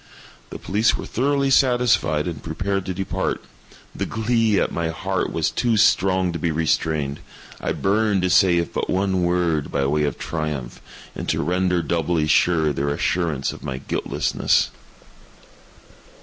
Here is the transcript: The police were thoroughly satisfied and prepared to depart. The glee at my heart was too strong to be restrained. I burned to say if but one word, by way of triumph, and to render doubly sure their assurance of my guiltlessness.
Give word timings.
The 0.49 0.57
police 0.57 0.97
were 0.97 1.05
thoroughly 1.05 1.51
satisfied 1.51 2.27
and 2.27 2.41
prepared 2.41 2.87
to 2.87 2.93
depart. 2.95 3.43
The 3.93 4.07
glee 4.07 4.59
at 4.59 4.71
my 4.71 4.89
heart 4.89 5.31
was 5.31 5.51
too 5.51 5.77
strong 5.77 6.31
to 6.33 6.39
be 6.39 6.49
restrained. 6.51 7.19
I 7.59 7.71
burned 7.73 8.23
to 8.23 8.31
say 8.31 8.57
if 8.57 8.73
but 8.73 8.89
one 8.89 9.21
word, 9.21 9.71
by 9.71 9.85
way 9.85 10.05
of 10.05 10.17
triumph, 10.17 10.81
and 11.15 11.29
to 11.29 11.43
render 11.43 11.83
doubly 11.83 12.25
sure 12.25 12.73
their 12.73 12.89
assurance 12.89 13.53
of 13.53 13.63
my 13.63 13.77
guiltlessness. 13.77 14.71